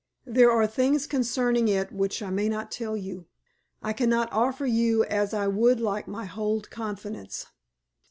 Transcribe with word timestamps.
There 0.25 0.51
are 0.51 0.65
things 0.65 1.05
concerning 1.05 1.67
it 1.67 1.91
which 1.91 2.23
I 2.23 2.31
may 2.31 2.49
not 2.49 2.71
tell 2.71 2.97
you. 2.97 3.27
I 3.83 3.93
cannot 3.93 4.33
offer 4.33 4.65
you 4.65 5.03
as 5.03 5.31
I 5.31 5.45
would 5.45 5.79
like 5.79 6.07
my 6.07 6.25
whole 6.25 6.61
confidence. 6.61 7.45